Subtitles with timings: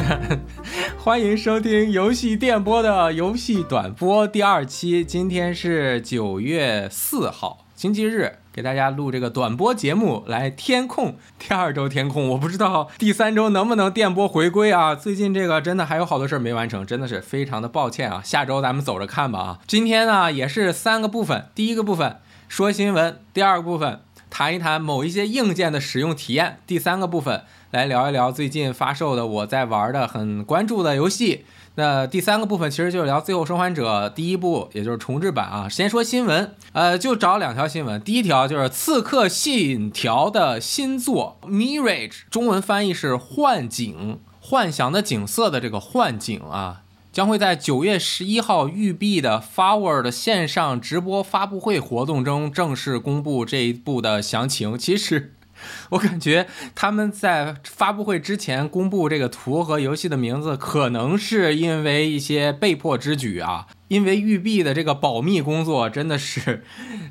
[0.98, 5.04] 欢迎收听游戏电波的游戏短播第二期。
[5.04, 12.28] 今天是九月四号，星期日，给大家录这个短播节目来天控第二周天控。
[12.30, 14.94] 我不知道第三周能不能电波回归啊？
[14.94, 18.20] 最近这个真的还有好多事儿没完成，真的是非常的抱歉啊。
[18.24, 19.58] 下周咱们走着看吧啊。
[19.66, 22.16] 今天呢也是三个部分，第一个部分
[22.48, 27.42] 说新闻，第二个部分谈一谈某一些硬件的使用体验，第三个部分。
[27.76, 31.44] 来聊一聊最近发售的我在玩的很关注的游戏。
[31.74, 35.68] 那第三个部分其实就是聊《最后生还者》第一部，也就是重置版啊。
[35.68, 38.00] 先说新闻，呃，就找两条新闻。
[38.00, 46.80] 第一条就是《刺客信条》的新作《Mirage》，中文翻译是“幻景”，幻想的景色的这个幻景啊，
[47.12, 54.78] 将会在九月十一号育碧的 Forward 线上直播发布会活动中正式公布这一部的详情。
[54.78, 55.34] 其实。
[55.90, 63.66] 我感觉他们在发布会之前公布这个图和游戏的名字，可能是因为一些被迫之举啊。
[63.88, 66.64] 因为育碧的这个保密工作真的是，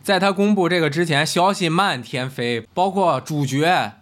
[0.03, 3.93] 在他公布这个之前，消息漫天飞，包括主角，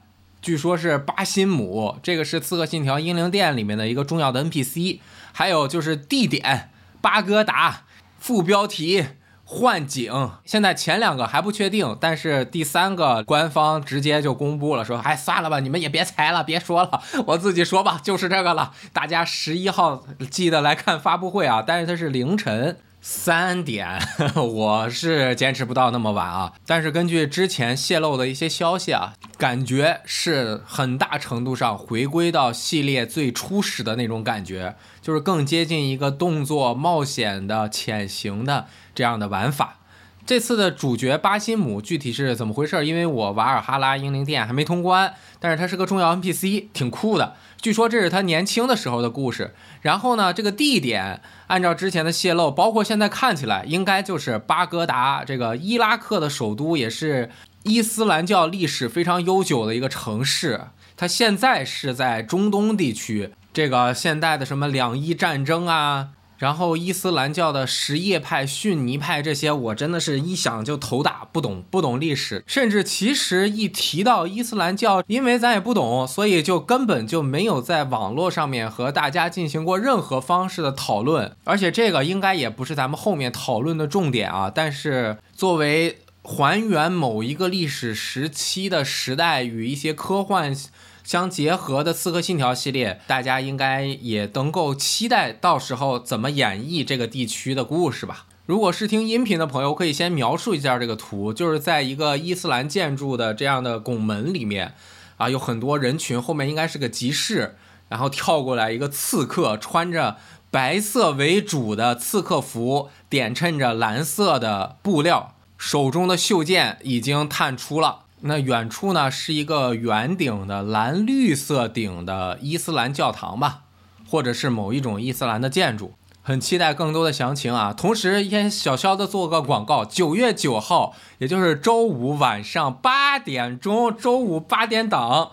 [0.41, 4.99] 据说是巴辛姆，这个是《刺客信条：英灵殿》里面的一个重要的 NPC，
[5.31, 7.83] 还有就是地点巴格达，
[8.19, 9.05] 副标题。
[9.53, 18.73] 幻景，现在前两个还不确定，但是第三个官方直接就公布了，说，哎，算了吧，你们也别猜了，别说了，我自己说吧，就是这个了。
[18.91, 22.77] 大家十一号记得来看发布会啊，但是它是凌晨。
[23.05, 23.99] 三点，
[24.33, 26.53] 我是坚持不到那么晚啊。
[26.65, 39.77] 但是根据之前泄露的一些消息啊，感觉是很大程度上回归到系列最初始的那种感觉，就是更接近一个动作冒险的潜行的这样的玩法。
[40.25, 42.85] 这次的主角巴辛姆具体是怎么回事？
[42.85, 47.35] 因为我瓦尔哈拉英灵殿还没通关，但是他是个重要 NPC，挺酷的。
[47.59, 49.53] 据说这是他年轻的时候的故事。
[49.81, 57.29] 然后呢，这个地点按照之前的泄露，包括现在看起来，应该就是巴格达这个伊拉克的首都，也是
[57.63, 60.67] 伊斯兰教历史非常悠久的一个城市。
[60.95, 66.11] 它现在是在中东地区，这个现代的什么两伊战争啊。
[66.37, 84.51] 然后伊斯兰教的什叶派、逊尼派这些，我真的是一想就头大，不懂不懂历史，甚至其实一提到伊斯兰教，因为咱也不懂，所以就根本就没有在网络上面和大家进行过任何方式的讨论，而且这个应该也不是咱们后面讨论的重点啊。
[84.53, 90.55] 但是作为还原某一个历史时期的时代与一些科幻。
[91.03, 98.25] 相结合的《刺客信条》系列，大家应该也能够期待到时候怎么演绎这个地区的故事吧。
[98.45, 104.73] 如果是听音频的朋友，可以先描述一下这个图，就是在一个伊斯兰建筑的这样的拱门里面，
[105.17, 107.57] 啊，有很多人群，后面应该是个集市，
[107.89, 110.17] 然后跳过来一个刺客，穿着
[110.49, 118.02] 白色为主的刺客服，点衬着蓝色的布料，手中的袖剑已经探出了。
[118.25, 123.63] 那远处呢是一个圆顶的蓝绿色顶的伊斯兰教堂吧，
[124.07, 127.73] 或者是某一种伊斯兰的建筑，很期待更多的详情啊！
[127.73, 135.31] 同时先小小的做个广告，九月九号，也就是周五晚上八点钟，周五八点档，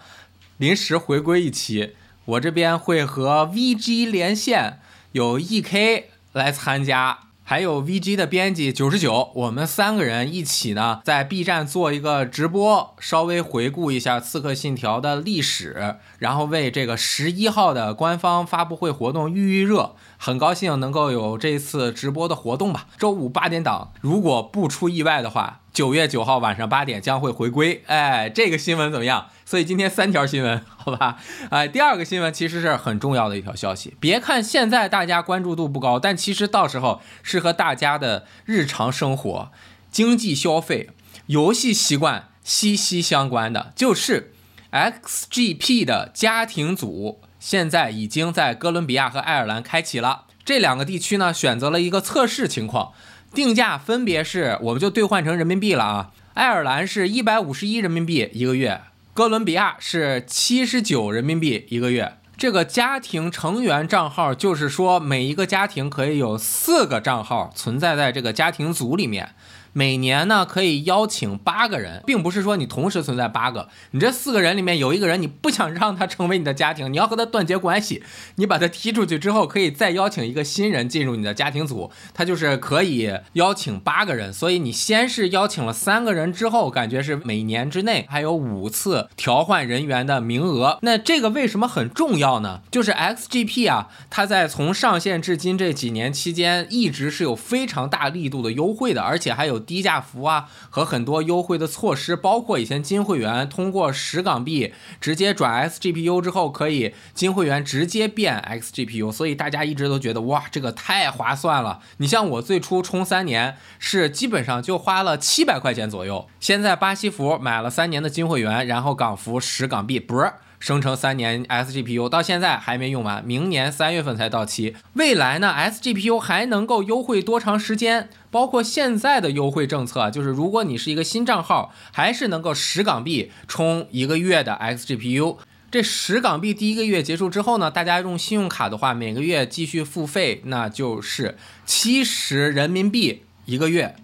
[0.57, 4.81] 临时回归一期，我这边会和 VG 连线，
[5.13, 7.30] 有 EK 来参加。
[7.51, 19.97] 还有 VG 的编辑九十九，我们三个人一起呢，在 B 站做一个直播，稍微回顾一下《刺客信条》的历史，然后为这个十一号的官方发布会活动预预热。
[20.17, 22.87] 很高兴能够有这次直播的活动吧。
[22.97, 27.83] 周五八点档，如果不出意外的话，九月九号晚上八点将会回归。
[27.87, 29.27] 哎，这个新闻怎么样？
[29.51, 31.17] 所以今天三条新闻，好吧？
[31.51, 33.97] 哎，第二个新闻其实是很重要的一条消息。
[33.99, 39.51] 别看现在大家关注度不高，但其实到时候是和大家的日常生活、
[39.91, 40.91] 经济消费、
[41.27, 44.33] 游戏习惯息息相关的，就是
[44.71, 50.27] XGP 的家庭组现在已经在哥伦比亚和爱尔兰开启了。
[50.45, 52.93] 这两个地区呢，选择了一个测试情况，
[53.35, 56.13] 定价分别是，我们就兑换成人民币了啊。
[56.35, 58.83] 爱尔兰是一百五十一人民币一个月。
[59.13, 62.17] 哥伦比亚是七十九人民币一个月。
[62.37, 69.35] 这个家庭成员账号，就是说每一个家庭可以有四个账号存在在这个家庭组里面。
[69.73, 78.03] 每年呢可以邀请八个人，并不是说你同时存在八个，你这四个人里面有一个人你不想让他成为你的家庭，你要和他断绝关系，
[78.37, 84.33] 你把他踢出去之后，可以再邀请一个新人进入你的家庭组，他就是可以邀请八个人。
[84.33, 90.79] 所以你先是邀请了三个人之后，感觉是每年之内还有五次调换人员的名额。
[90.83, 92.63] 那这个为什么很重要呢？
[92.71, 111.81] 就是 XGP 啊，它在从上线至今这几年期间，一直是有非常大力度的优惠的，而且还有低价服啊和很多优惠的措施，包括以前金会员通过十港币直接转 S G P U 之后，可以金会员直接变 XGPU，所以大家一直都觉得哇，这个太划算了。
[111.99, 120.33] 你像我最初充三年是基本上就花了七百块钱左右，现在巴西服买了三年的金会员，然后港服十港币，不是。
[120.61, 124.77] 生成三年 SGPU 到现在还没用完，明年三月份才到期。
[124.93, 128.09] 未来呢，SGPU 还能够优惠多长时间？
[128.31, 135.39] 包括现在的优惠政策，就是如果你是一个新账号，还是能够十港币充一个月的 XGPU。
[135.71, 143.97] 这十港币第一个月结束之后呢，大家用信用卡的话，每个月继续付费，那就是七十人民币一个月。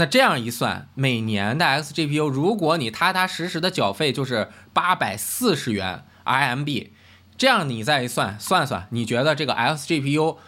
[0.00, 6.88] 那这样一算，每年的 XGPU，如果你踏踏实实的缴费，就是八百四十元 RMB。
[7.36, 10.38] 这样你再一算，算算，你觉得这个 XGPU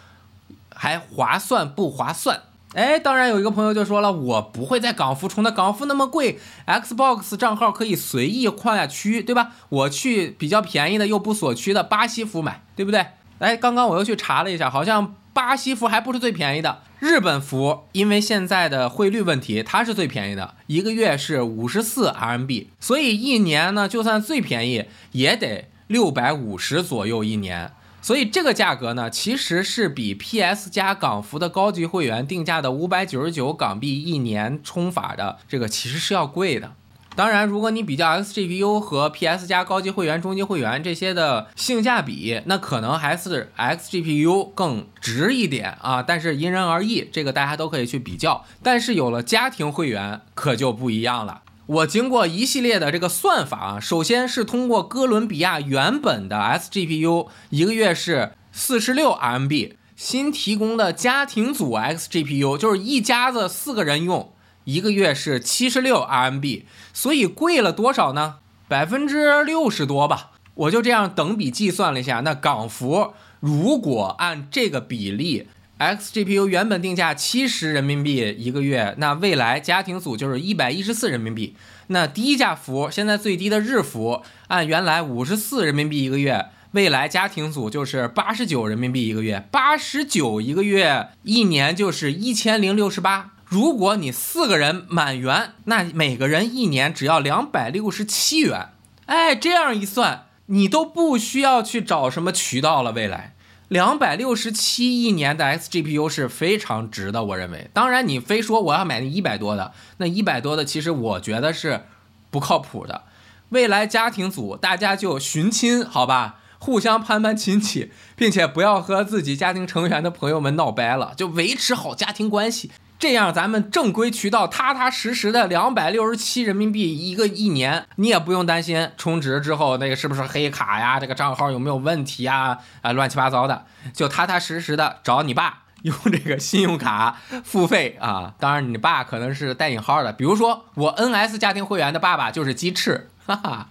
[0.73, 2.41] 还划算不划算？
[2.73, 9.51] 哎，当然有一个朋友就说了，我不会在港服充的，港服那么贵，Xbox 账号可以随意跨区，对吧？
[9.69, 13.05] 我去比较便宜的又不锁区的巴西服买，对不对？
[13.37, 15.13] 哎，刚刚我又去查了一下，好像。
[15.35, 36.73] 巴西服还不是最便宜的，日本服因为现在的汇率问题，它是最便宜的，一个月是五十四 RMB，所以一年呢，就算最便宜也得六百五十左右一年，所以这个价格呢，其实是比 PS 加港服的高级会员定价的五百九十九港币一年充法的这个其实是要贵的。
[37.15, 46.01] 当然，如果你比较 XGPU 和 PS 加高级会员、中级会员这些的性价比，那可能还是 XGPU 更值一点啊。
[46.01, 48.43] 但是因人而异，这个大家都可以去比较。
[48.63, 51.43] 但是有了家庭会员，可就不一样了。
[51.67, 64.32] 我经过一系列的这个算法啊，首先是通过哥伦比亚原本的 SGPU，一个月是四十六 RMB，新提供的家庭组 XGPU，就是一家子四个人用。
[64.65, 66.63] 一个月是七十六 RMB，
[66.93, 68.35] 所以贵了多少呢？
[68.67, 70.31] 百分之六十多吧。
[70.55, 75.47] 我就这样等比计算了一下，那港服如果按这个比例
[75.79, 81.55] ，XGPU 原本定价七十人民币一个月，那未来家庭组就是一百一十四人民币。
[81.87, 93.32] 那低价服现在最低的日服按原来五十四人民币一个月，未来家庭组就是八十九人民币一个月，八十九一个月，一年就是一千零六十八。
[93.53, 98.69] 如果你四个人满员，那每个人一年只要两百六十七元。
[99.05, 102.91] 哎，这样一算，你都不需要去找什么渠道了。
[102.93, 103.35] 未来
[103.67, 107.69] 两百六十七一年的 XGPU 是非常值的，我认为。
[107.73, 111.83] 当然，你非说我要买那一百多的，那一百多的其实我觉得是
[112.31, 113.03] 不靠谱的。
[113.49, 122.71] 未来家庭组大家就寻亲好吧，互相攀攀亲戚，并且不要和自己家庭成员的朋友们闹掰了，就维持好家庭关系。
[123.03, 132.59] 这样，咱们正规渠道踏踏实实的两百六十七人民币一个一年，你也不用担心充值之后那个是不是黑卡呀，这个账号有没有问题呀？
[132.81, 138.35] 啊，乱七八糟的，就踏踏实实的找你爸用这个信用卡付费啊。
[138.39, 143.67] 当然，你爸可能是带引号的，比如说我 NS 家庭会员的爸爸就是鸡翅，哈哈，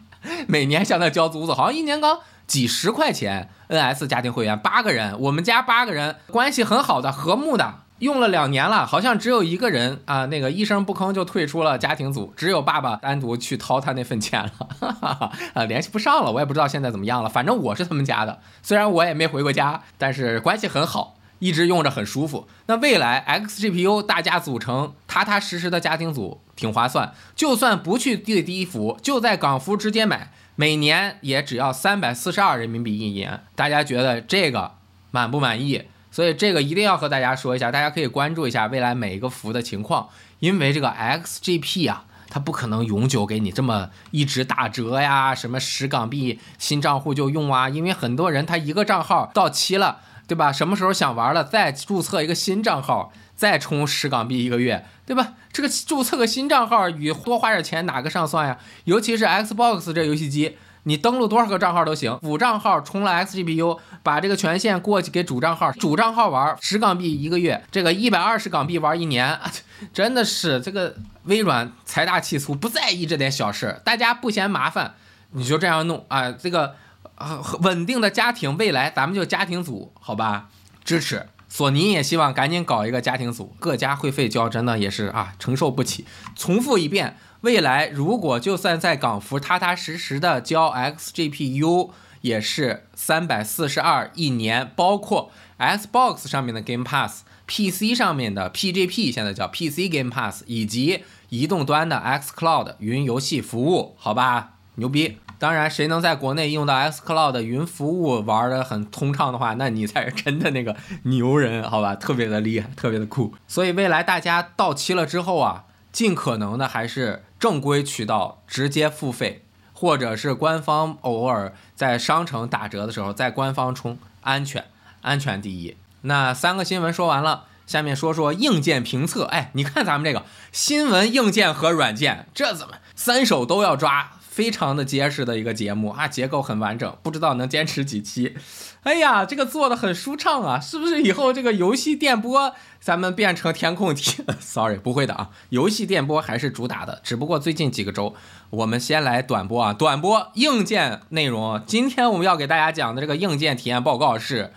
[0.46, 3.48] 每年向他交租子，好像一年刚几十块钱。
[3.70, 7.76] NS 家庭会员八个人，我们家八个人关系很好的，和睦的。
[8.02, 17.28] 用了两年了，好像只有一个人啊，那个一声不吭就退出了家庭组，只有爸爸单独去掏他那份钱了，哈哈哈啊，联系不上了，我也不知道现在怎么样了。
[17.28, 22.48] 反正我是他们家的，虽然我也没回过家，但是关系很好，一直用着很舒服。
[22.66, 33.44] 那未来 XGPU 大家组成踏踏实实的家庭组挺划算，就算不去最低服，就在港服直接买，每年也只要三百四十二人民币一年。
[33.54, 34.72] 大家觉得这个
[35.12, 35.84] 满不满意？
[36.12, 50.52] 所以这个一定要和大家说一下，大家可以关注一下未来每一个服的情况，因为这个 XGP 啊，它不可能永久给你这么一直打折呀，什么十港币新账户就用啊，因为很多人他一个账号到期了，对吧？
[50.52, 55.32] 什么时候想玩了再注册一个新账号，再充十港币一个月，对吧？
[55.50, 58.58] 这个注册个新账号与多花点钱哪个上算呀？
[58.84, 60.58] 尤其是 Xbox 这游戏机。
[60.84, 69.38] 你登录多少个账号都行，辅账号充了 XGPU，把这个权限过去给主账号，主账号玩十港币一个月，这个一百二十港币玩一年，
[69.94, 74.94] 真的是这个微软财大气粗，不在意这点小事，大家不嫌麻烦，
[75.30, 76.74] 你就这样弄啊，这个
[77.14, 80.48] 呃稳定的家庭，未来咱们就家庭组，好吧，
[80.84, 81.28] 支持。
[81.48, 86.06] 索尼也希望赶紧搞一个家庭组，各家会费交真的也是啊，承受不起。
[86.34, 87.16] 重复一遍。
[87.42, 105.18] 未来如果就算在港服踏踏实实的交 XGPU，也是三百四十二一年，包括 Xbox 上面的 Game Pass，PC 上面的 PGP 现在叫 PC Game Pass，以及移动端的 xCloud 云游戏服务，好吧，牛逼！
[105.40, 113.34] 当然，谁能在国内用到 xCloud 云服务玩的很通畅的话，那你才是真的那个牛人，好吧，特别的厉害，特别的酷。
[113.48, 115.64] 所以未来大家到期了之后啊。
[115.92, 119.44] 尽可能的还是正规渠道直接付费，
[119.74, 124.64] 或者是官方偶尔在商城打折的时候在官方充，安全，
[125.02, 125.76] 安全第一。
[126.02, 129.24] 那三个新闻说完了，下面说说硬件评测。
[129.26, 134.12] 哎，你看咱们这个新闻、硬件和软件，这怎么三手都要抓？
[134.32, 138.34] 非常的结实的一个节目啊，结构很完整，不知道能坚持几期。
[138.82, 144.24] 哎呀，这个做的很舒畅啊，是不是以后这个游戏电波咱们变成填空题？
[144.40, 148.14] Sorry，不会的啊，游戏电波还是主打的，只不过最近几个周
[148.48, 151.62] 我们先来短播啊，短播硬件内容。
[151.66, 154.54] 今天我们要给大家讲的这个硬件体验报告是，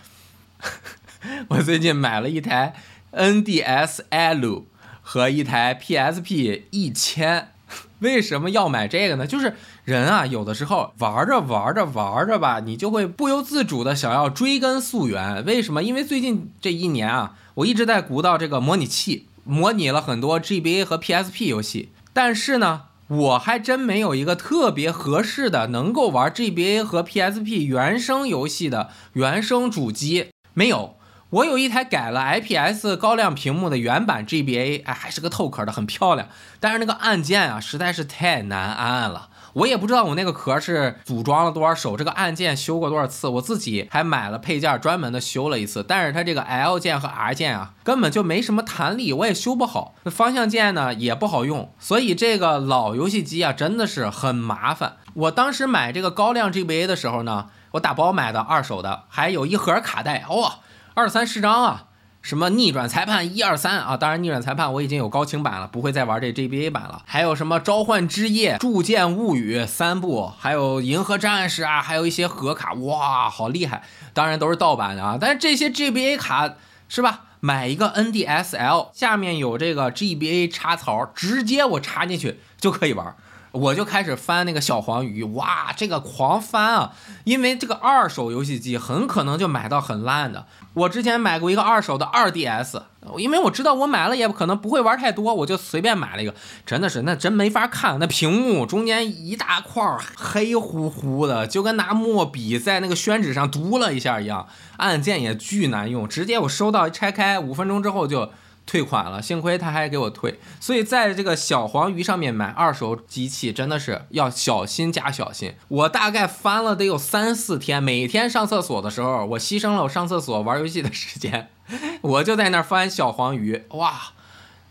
[1.48, 2.72] 我最近买了一台
[3.12, 4.64] NDSL
[5.02, 7.52] 和一台 PSP 一千。
[8.00, 9.26] 为什么要买这个呢？
[9.26, 15.44] 就是人啊，有的时候玩着玩着玩着吧，你就会不由自主的想要追根溯源。
[15.44, 15.82] 为什么？
[15.82, 30.96] 因为最近这一年啊，我一直在鼓捣这个模拟器，模拟了很多 GBA 和 PSP 游戏，但是呢，我还真没有一个特别合适的能够玩 GBA 和 PSP 原生游戏的原生主机，没有。
[31.36, 36.28] 我有一台改了 IPS 高亮屏幕的原版 GBA，哎，还是个透壳的，很漂亮。
[36.60, 39.28] 但是那个按键啊，实在是太难按了。
[39.52, 43.28] 我也不知道我那个壳是组装了多少手，这个按键修过多少次。
[43.28, 45.84] 我自己还买了配件，专门的修了一次。
[45.86, 49.94] 但是它这个 L 键和 R 键啊，根本就没什么弹力，我也修不好。
[50.06, 54.96] 方向键呢也不好用，所以这个老游戏机啊，真的是很麻烦。
[55.12, 60.60] 我当时买这个高亮 GBA 的时候呢，我打包买的二手的，还有一盒卡带，哇！
[60.96, 61.88] 二三十张啊，
[62.22, 67.02] 什么逆转裁判一二三啊，当然逆转裁判我已经有高清版了，不会再玩这 GBA 版了。
[67.04, 73.82] 还有什么召唤之夜、铸剑物语三部，还有银河战士啊，还有一些盒卡，哇，好厉害！
[74.14, 76.54] 当然都是盗版的啊，但是这些 GBA 卡
[76.88, 77.24] 是吧？
[77.40, 83.14] 买一个 NDSL，下面有这个 GBA 插槽，直接我插进去就可以玩。
[83.56, 86.92] 我就开始翻那个小黄鱼，哇，这个狂翻啊！
[87.24, 90.46] 因为这个二手游戏机很可能就买到很烂的。
[90.74, 92.82] 我之前买过一个二手的二 DS，
[93.16, 96.34] 因为我知道我买了也可能不会玩太多，我就随便买了一个。
[96.66, 99.82] 真的是，那真没法看，那屏幕中间一大块
[100.16, 104.46] 黑乎乎的，就跟拿墨笔在那个宣纸上读了一下一样，
[104.76, 108.30] 按键也巨难用，直接我收到拆开，五分钟之后就。
[108.66, 115.54] 退款了，幸亏他还给我退，所以在这个小黄鱼上面买二手机器真的是要小心加小心。
[115.68, 121.48] 我大概翻了得有三四天，每天上厕所的时候，我牺牲了我上厕所玩游戏的时间，
[122.02, 124.12] 我就在那儿翻小黄鱼，哇，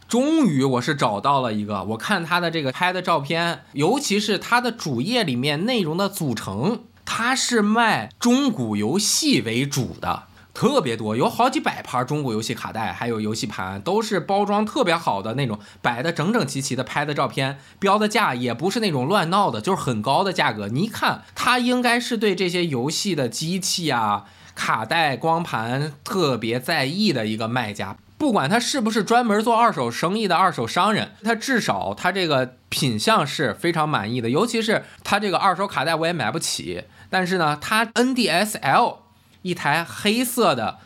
[0.10, 10.24] 终于我是找到了一个，我看他的这个拍的照片，尤其是他的主页里面内容的组成，他是卖中古游戏为主的。
[10.56, 20.70] 特别多，有好几百盘中国游戏卡带，还有游戏盘，都是包装特别好的那种，摆的整整齐齐的，拍的照片，标的价也不是那种乱闹的，就是很高的价格。
[20.70, 24.24] 你一看，他应该是对这些游戏的机器啊、
[24.56, 27.98] 卡带、光盘特别在意的一个卖家。
[28.18, 34.30] 不管他是不是专门做二手生意的二手商人，他至少他这个品相是非常满意的。
[34.30, 39.05] 尤其是他这个二手卡带我也买不起，但是呢，他 NDSL。
[39.46, 40.80] 一台黑色的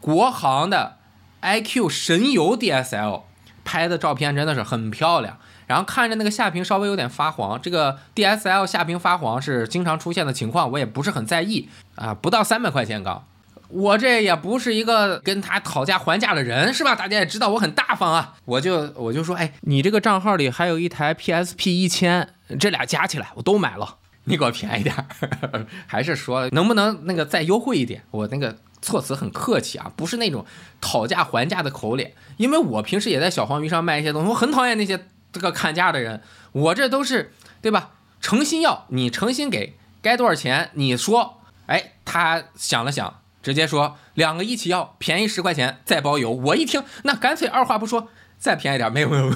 [0.00, 0.96] 国行的
[1.40, 3.22] iQ 神游 DSL
[3.64, 12.12] 拍的照片真的是很漂亮，然后看着那个下屏稍微有点发黄，这个 DSL 下屏发黄是经常出现的情况，我也不是很在意啊。
[12.12, 13.24] 不到三百块钱刚，
[13.68, 16.96] 我这也不是一个跟他讨价还价的人是吧？
[16.96, 23.98] 大家也知道我很大方啊，我就我就说，哎，你这个账号里还有一台 PSP 一千，这俩加起来我都买了。
[24.24, 28.04] 你给我便宜点儿， 还是说能不能那个再优惠一点？
[28.10, 30.44] 我那个措辞很客气啊，不是那种
[30.80, 32.14] 讨价还价的口脸。
[32.36, 36.22] 因为我平时也在小黄鱼上卖一些东西，我很讨厌那些这个砍价的人。
[36.52, 37.92] 我这都是对吧？
[38.20, 40.70] 诚心要你诚心给该多少钱？
[40.74, 46.30] 你说，哎，他想了想，直接说两个一起要，便宜十块钱，再包邮。
[46.30, 49.34] 我一听，那干脆二话不说，再便宜点，没有没有，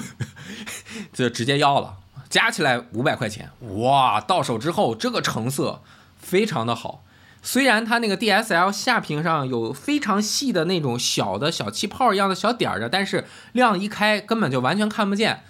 [1.11, 1.97] 就直接要了，
[2.29, 3.49] 加起来五百块钱。
[3.77, 5.81] 哇，到手之后这个成色
[6.17, 7.03] 非常的好。
[7.43, 15.43] 虽然它那个 DSL 下屏上有非常细的那种小的小气泡一样的小点儿的，但是亮一开根本就完全看不见。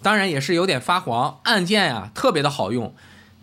[0.00, 2.94] 当然也是有点发黄，按键呀特别的好用。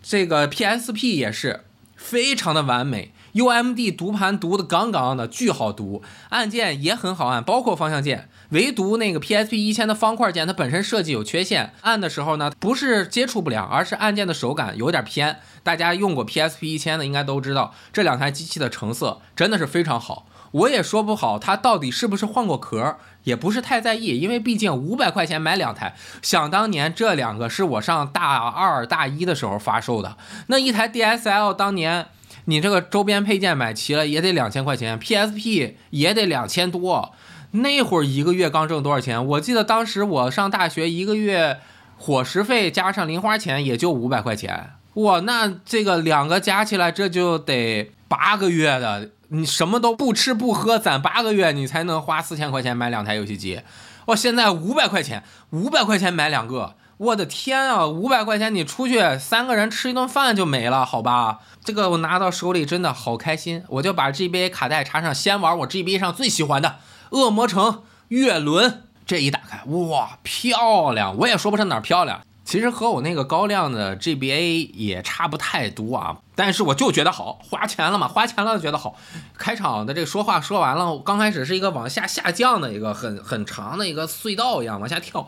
[0.02, 8.28] 这个 PSP 也是非常的完美，UMD 读盘读的杠杠的，巨好读，按键也很好按，包括方向键。
[8.50, 15.38] 唯独那个 PSP 一千的方块键，它本身设计有缺陷，按的时候呢，不是接触不良，而是按键的手感有点偏。
[15.62, 20.26] 大家用过 PSP 一千的应该都知道，这两台机器的成色真的是非常好。
[20.50, 25.94] 我也说不好它到底是不是换过壳，也不是太在意，因为毕竟五百块钱买两台。
[26.20, 30.16] 想当年这两个是我上大二大一的时候发售的，
[30.48, 32.06] 那一台 DSL 当年
[32.46, 37.12] 你这个周边配件买齐了也得两千块钱，PSP 也得两千多。
[37.52, 39.26] 那会儿一个月刚挣多少钱？
[39.26, 41.58] 我记得当时我上大学一个月
[41.96, 44.70] 伙食费加上零花钱也就五百块钱。
[44.94, 53.60] 哇，那这个两个加起来这就得八个月的，你什么都不吃不喝攒八个月，你才能花四千块钱买两台游戏机。
[54.06, 57.86] 哇，现在五百块钱，五百块钱买两个，我的天啊！
[57.86, 61.40] 五百块钱你出去三个人吃一顿饭就没了，好吧？
[61.64, 66.76] 这个我拿到手里真的好开心，我就把 GBA 卡带插上，先玩我 GBA 上最喜欢的。
[67.10, 71.16] 恶魔城月轮这一打开，哇，漂亮！
[71.16, 76.18] 我也说不上哪儿漂亮，其实和我那个高亮的 GBA 也差不太多啊。
[76.34, 78.96] 但是我就觉得好，花钱了嘛，花钱了就觉得好。
[79.36, 85.26] 开场的这说话说完了，刚开始是一个往下下降的一个很很长的一个隧道一样往下跳，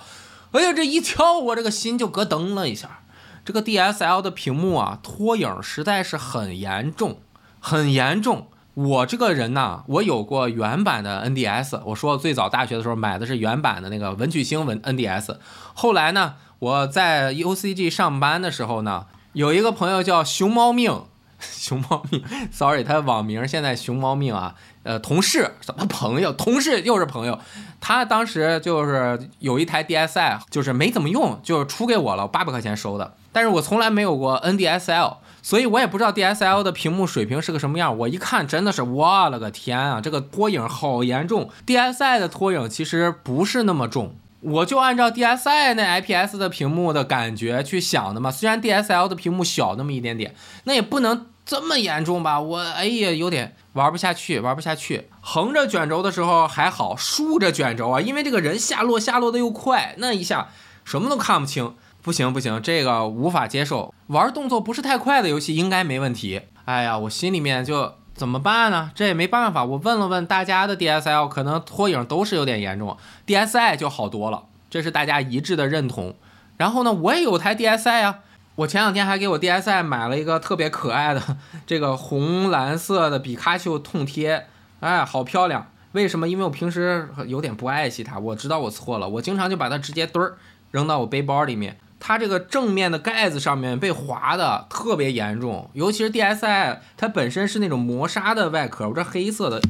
[0.53, 3.01] 哎呀，这一跳我这个心就咯噔了一下。
[3.45, 7.21] 这个 DSL 的屏幕啊，拖影实在是很严重，
[7.59, 8.47] 很严重。
[8.75, 11.81] 我这个人呢，我有过原版的 NDS。
[11.85, 15.37] 我说最早大学的时候买的是原版的那个文曲星文 NDS。
[15.75, 21.03] 后来呢，我在 UCG 上班的时候呢，有一个朋友叫熊猫命，
[21.39, 24.55] 熊猫命，sorry，他网名现在熊猫命啊。
[24.85, 26.33] 呃，同事什么朋友？
[26.33, 27.39] 同事又是朋友。
[27.81, 33.15] 他当时就是有一台 DSi，就是没怎么用，就是出给我了，八百块钱收的。
[33.31, 35.19] 但是我从来没有过 NDSL。
[35.43, 41.51] 所以我也不知道 DSL 的屏幕水平是个什么样，我一看真的是，我了个天啊，这个拖影好严重。
[41.67, 48.31] DSi 的拖影其实不是那么重，我就按照 DSi 那 IPS 的屏幕的感觉去想的嘛。
[48.31, 52.41] 虽然 DSL 的屏幕小那么一点点，那也不能这么严重吧？
[52.41, 55.09] 我哎呀，有点玩不下去，玩不下去。
[55.21, 60.51] 横着卷轴的时候还好，竖着卷轴啊，因为这个人下落下落的又快，那一下
[60.85, 61.75] 什么都看不清。
[62.03, 63.95] 不行不行，这个无法接受。
[64.09, 66.43] 玩动作不是太快的游戏应该没问题。
[66.65, 68.91] 哎呀，我心里面就怎么办呢？
[68.93, 69.65] 这也没办法。
[69.65, 76.17] 我问了问大家的 DSL，可能拖影都是有点严重，DSi 就好多了，这是大家一致的认同。
[76.57, 78.19] 然后呢，我也有台 DSi 啊，
[78.57, 81.23] 我前两天还给我 DSi 买了一个特别可爱的
[81.65, 84.47] 这个红蓝色的比卡丘痛贴，
[84.81, 85.69] 哎，好漂亮。
[85.93, 86.29] 为什么？
[86.29, 90.37] 因为我平时有点不爱惜它，我知道我错了，我经常就把它直接堆儿
[90.73, 91.79] 扔到我背包里面。
[92.05, 99.63] 它这个正面的盖子上面被划的特别严重，尤其是 DSi，它本身是那种磨砂的外壳，我这黑色的，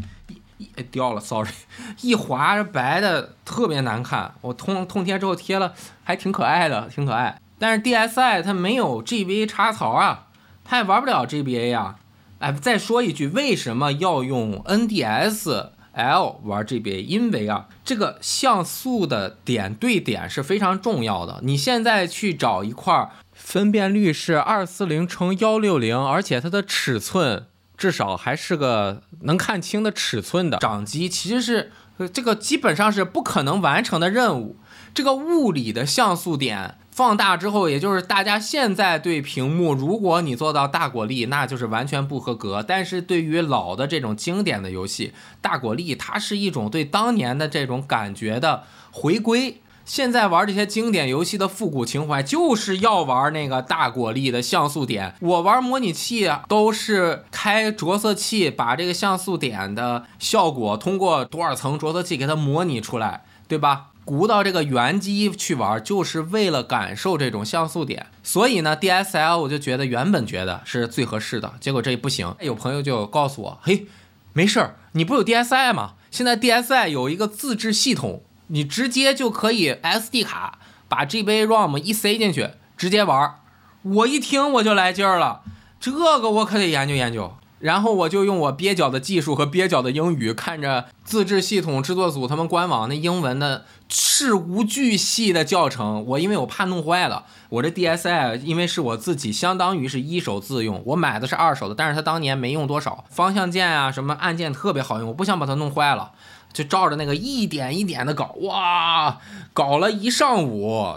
[0.57, 1.51] 一掉了，sorry，
[2.01, 4.33] 一划这白的特别难看。
[4.41, 7.39] 我通通贴之后贴了，还挺可爱的，挺可爱。
[7.59, 10.29] 但是 DSi 它没有 GBA 插槽啊，
[10.65, 11.97] 它也玩不了 GBA 呀。
[12.39, 15.69] 哎，再说一句，为什么要用 NDS？
[15.93, 21.41] L 玩 GBA，因为啊，这个像素的点对点是非常重要的。
[21.43, 34.57] 你现在去找一块分辨率是二四零乘幺六零，而且它的尺寸至少还是个能看清的尺寸的掌机，其实是呃这个基本上是不可能完成的任务。
[34.95, 36.79] 这个物理的像素点。
[36.93, 42.63] 放大之后，也就是大家现在对屏幕，如果你做到大果粒，那就是完全不合格。
[42.63, 49.63] 但是对于老的这种经典的游戏，大果粒它是一种对当年的这种感觉的回归。
[49.85, 55.15] 现在玩这些经典游戏的复古情怀，就是要玩那个大果粒的像素点。
[55.21, 63.87] 我玩模拟器都是开着色器，把这个像素点的效果通过多少层着色器给它模拟出来，对吧？
[64.05, 68.07] 鼓到这个原机去玩，就是为了感受这种像素点。
[68.23, 72.35] 所以呢，DSL 我就觉得原本觉得是最合适的，结果这不行。
[72.41, 73.87] 有朋友就告诉我，嘿，
[74.33, 75.95] 没事儿，你不有 DSi 吗？
[76.11, 83.37] 现在 DSi 有一个自制系统，你直接就可以 SD 卡把 GB ROM 一塞进去，直接玩。
[83.83, 85.43] 我一听我就来劲儿了。
[85.81, 87.35] 这个我可得研究研究。
[87.63, 106.11] 然后我就用我蹩脚的技术和蹩脚的英语，看着自制系统制作组他们官网那英文的事无巨细的教程，我因为我怕弄坏了，我这 DSi 因为是我自己相当于是一手自用，我买的是二手的，但是他当年没用多少，方向键啊什么按键特别好用，我不想把它弄坏了，
[106.53, 109.19] 就照着那个一点一点的搞，哇，
[109.53, 110.97] 搞了一上午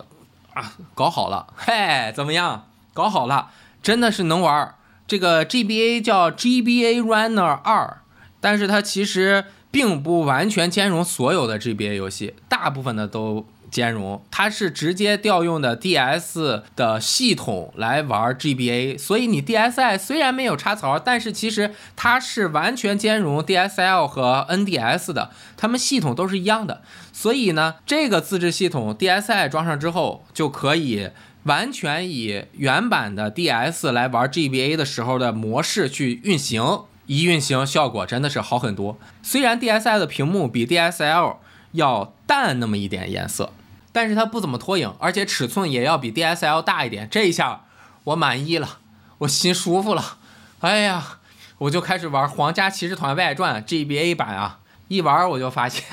[0.55, 2.65] 啊，搞好了，嘿，怎么样？
[2.95, 3.51] 搞好了，
[3.83, 4.73] 真的是能玩。
[5.07, 8.01] 这个 GBA 叫 GBA Runner 二，
[8.39, 14.23] 但是它其实并不完全兼容所有的 GBA 游戏，大部分的都兼容。
[14.31, 26.81] 它是直接调用的 DS 的系统来玩 GBA，所以你 DSi 虽然没有插槽，但是其实它是完全兼容 DSL 和 NDS 的，它们系统都是一样的。
[27.13, 31.09] 所以呢，这个自制系统 DSi 装上之后就可以。
[31.45, 38.97] 完全以原版的 DS 来玩 GBA 的时候的模式去运行，一运行效果真的是好很多。
[39.21, 41.37] 虽然 DSi 的屏幕比 DSL
[41.73, 43.53] 要淡那么一点颜色，
[43.91, 47.07] 但是它不怎么拖影，而且尺寸也要比 DSL 大一点。
[47.07, 47.65] 这一下
[48.05, 48.79] 我满意了，
[49.19, 50.17] 我心舒服了。
[50.61, 51.19] 哎呀，
[51.59, 55.83] 我就开始玩《皇家骑士团外传》GBA 版啊，一玩我就发现，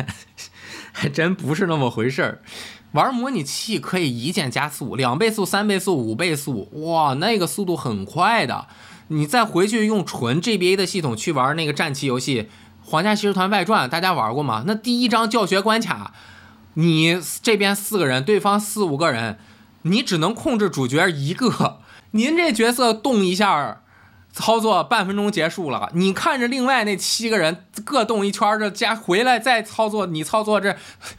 [0.92, 2.40] 还真不是那么回事儿。
[2.92, 8.66] 玩模拟器可以一键加速，两倍速、三倍速、五倍速，哇，那个速度很快的。
[9.08, 12.42] 你再回去用纯 GBA 的系统去玩那个战棋游戏
[12.82, 14.64] 《皇家骑士团外传》，大家玩过吗？
[14.66, 16.14] 那第一张教学关卡，
[16.74, 19.38] 你这边四个人，对方四五个人，
[19.82, 21.80] 你只能控制主角一个，
[22.12, 23.81] 您这角色动一下。
[24.32, 30.74] 操作半分钟结束了，你看着另外那七个人各动一圈，这加回来再操作，你操作这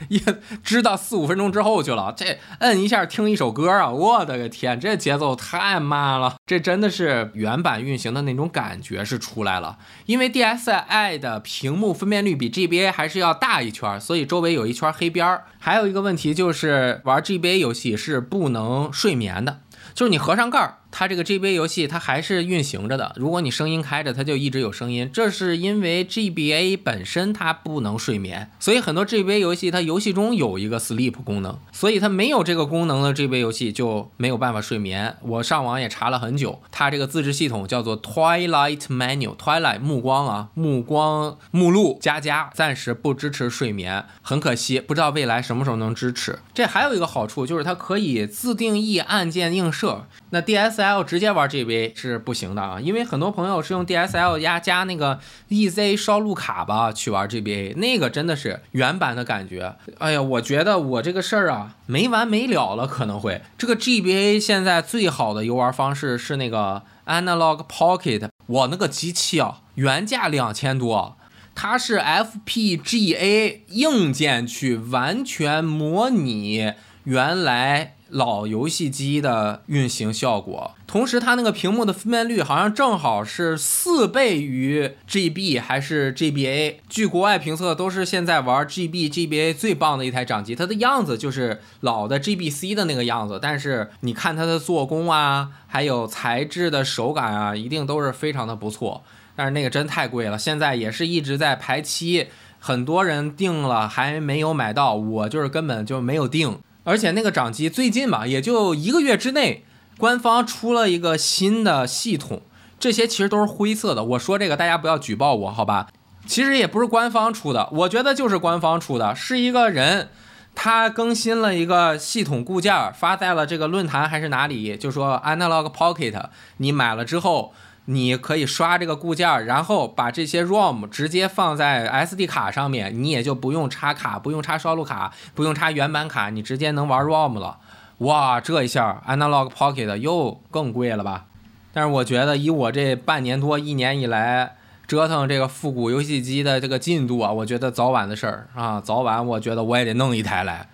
[0.10, 0.20] 也
[0.64, 2.12] 知道四五分钟之后去了。
[2.18, 6.36] 这摁一下听一首歌啊，我的个天，这节奏太慢了。
[6.46, 15.46] 这真的是原版运行的那种感觉是出来了，因为 DSi 的屏幕分辨率比 GBA 还是要大一圈，所以周围有一圈黑边儿。
[15.60, 19.60] 还有一个问题就是玩 GBA 游戏是不能睡眠的，
[19.94, 20.80] 就是你合上盖儿。
[20.96, 25.10] 它这个 GBA 游戏它还是运行着的，如果你声音开着，它就一直有声音。
[25.12, 35.16] 这是因为 GBA 本身它不能睡眠，所以很多 GBA 游戏它游戏中有一个 sleep 功能，所以它没有这个功能的 GBA 游戏就没有办法睡眠。
[35.24, 46.38] 我上网也查了很久，它这个自制系统叫做 Twilight Menu，Twilight 目光啊，目光目录加加，暂时不支持睡眠，很可惜，不知道未来什么时候能支持。
[46.54, 50.06] 这还有一个好处就是它可以自定义按键映射。
[50.34, 55.20] 那 DSL 直接玩 GBA 是不行的啊，因为很多朋友是用 DSL 加加那个
[55.50, 59.76] EZ 烧录卡吧去玩 GBA，那个真的是原版的感觉。
[60.00, 71.16] 哎呀，我觉得我这个事儿啊没完没了了，可能会这个 GBA 现在最好的游玩方式是那个 Analog Pocket，我那个机器啊原价两千多，
[71.54, 77.98] 它是 FPGA 硬件去完全模拟原来。
[78.14, 86.76] 老游戏机的运行效果，同时它那个屏幕的分辨率好像正好是四倍于 GB 还是 GBA？
[86.88, 90.54] 据国外评测，都是现在玩 GB、GBA 最棒的一台掌机。
[90.54, 99.04] 它的样子就是老的 GBC 的那个样子，但是你看它的做工啊，还有材质的手感啊，一定都是非常的不错。
[99.36, 102.28] 但是那个真太贵了，现在也是一直在排期，
[102.60, 106.60] 很多人订了还没有买到，我就是根本就没有订。
[106.84, 109.64] 而且那个掌机最近吧，也就一个月之内，
[109.98, 112.42] 官方出了一个新的系统。
[112.80, 114.04] 这些其实都是灰色的。
[114.04, 115.88] 我说这个大家不要举报我，好吧？
[116.26, 120.10] 其实也不是官方出的，我觉得就是官方出的，是一个人
[120.54, 126.26] 他更新了一个系统固件，发在了这个论坛还是哪里，就说 Analog Pocket，
[126.58, 127.54] 你买了之后。
[127.86, 137.58] 你可以刷这个固件，然后把这些 ROM 直接放在 SD 卡上面，你也就不用插卡，不用插烧录卡，不用插原版卡，你直接能玩 ROM 了。
[138.00, 141.26] 哇，这一下 Analog Pocket 又更贵了吧？
[141.74, 144.56] 但是我觉得以我这半年多、一年以来
[144.88, 150.68] 折腾这个复古游戏机的这个进度啊，我觉得早晚的事儿啊，早晚我觉得我也得弄一台来。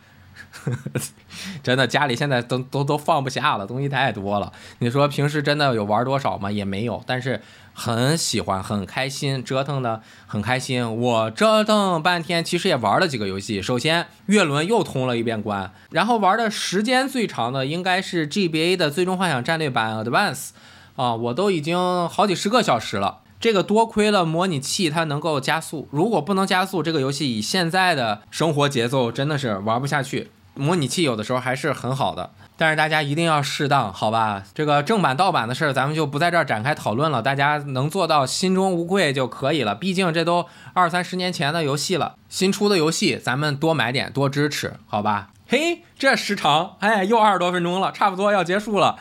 [1.64, 4.52] 真的家里现在都都都放不下了，东西太多了。
[4.80, 6.52] 你说平时真的有玩多少吗？
[6.52, 7.42] 也没有，但是
[7.74, 10.98] 很喜欢，很开心，折腾的很开心。
[10.98, 13.62] 我折腾半天，其实也玩了几个游戏。
[13.62, 20.50] 首先，月轮又通了一遍关，然后玩的时间最长的应该是 GBA 的最终幻想战略版 Advance
[20.96, 23.20] 啊，我都已经好几十个小时了。
[23.40, 25.88] 这个多亏了模拟器，它能够加速。
[25.92, 30.30] 如果不能加速，这个游戏以现在的生活节奏，真的是玩不下去。
[30.60, 32.30] 模拟器有的时候还是很好的。
[32.56, 34.44] 但是大家一定要适当，好吧？
[34.54, 37.22] 这个正版盗版的事儿，咱们就不在这儿展开讨论了。
[37.22, 39.74] 大家能做到心中无愧就可以了。
[39.74, 45.30] 毕竟这都二三十年前的游戏了，新出的游戏咱们多买点，多支持，好吧？
[45.52, 48.98] 嘿，这时长，哎，又二十多分钟了，差不多要结束了。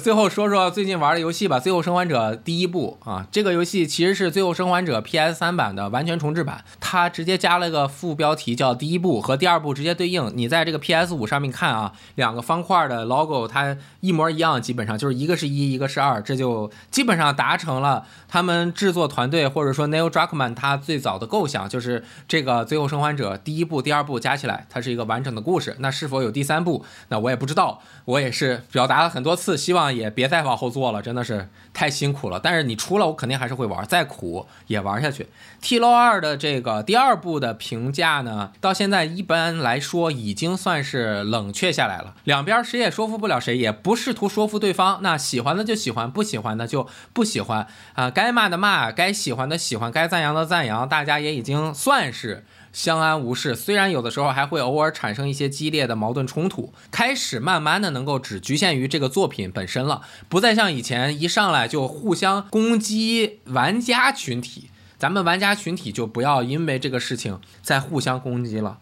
[0.00, 10.30] 最后说说最近玩的游戏吧，《最后生还者》第一部啊，这个游戏其实是《最后生还者》PS 三版的完全重置版，它直接加了个副标题叫“第一部”和第二部直接对应。
[10.36, 25.76] 你在这个 PS 五上面看啊，两个方块的 logo 它一模一样，基本上就是一个是一，一个是二，这就基本上达成了他们制作团队或者说 Neil Druckmann 他最早的构想，就是这个《最后生还者》第一部、第二部加起来，它是一个完整的故事。
[25.80, 26.84] 那是否有第三部？
[27.08, 27.82] 那我也不知道。
[28.06, 32.40] 我也是表达了很多次，希望也别再往后做了，真的是太辛苦了。
[32.42, 35.28] 但是你出了，我肯定还是会玩，再苦也玩下去。
[35.60, 42.14] T l o 二的这个第二部的评价呢，到现在一般来说已经算是冷却下来了。
[42.24, 44.98] 两边谁也说服不了谁，也不试图说服对方。
[45.02, 48.10] 那喜欢的就喜欢，不喜欢的就不喜欢啊。
[48.10, 52.44] 该骂的骂，该喜欢的喜欢，该赞扬的赞扬，大家也已经算是。
[52.72, 64.70] 相安无事，虽然有的时候还会偶尔产生一些激烈的矛盾冲突，开始慢慢的能够只局限于这个作品本身了，不再像以前一上来就互相攻击玩家群体。
[64.98, 68.78] 咱们玩家群体就不要因为这个事情再互相攻击了，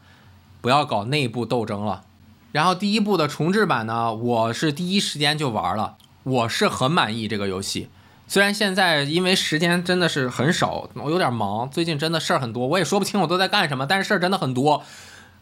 [0.60, 2.02] 不要搞内部斗争了。
[2.50, 7.88] 然后第一部的重置版呢，我是第一时间就玩了，我是很满意这个游戏。
[8.30, 14.84] 虽然现在因为时间真的是很少，我有点忙，最近真的事儿很多，我也说不清我都在干什么，但是事儿真的很多，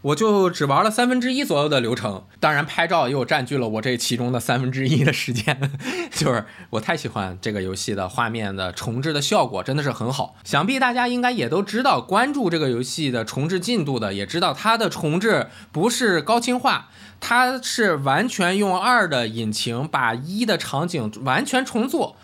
[0.02, 2.22] 我就只玩了三分之一左右的流程。
[2.38, 5.58] 当然，拍照又占据了我这其中的三分之一的时间，
[6.14, 10.36] 就是我太喜欢这个游戏的画面的重置的效果，真的是很好。
[10.44, 22.14] 想必大家应该也都知道，关注这个游戏的重置进度的，也知道它的重置不是高清化，它是完全用二的引擎把一的场景完全重做。